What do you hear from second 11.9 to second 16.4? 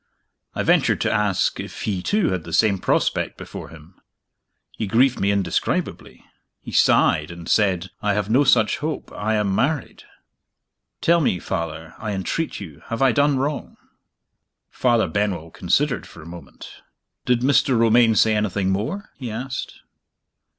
I entreat you, have I done wrong?" Father Benwell considered for a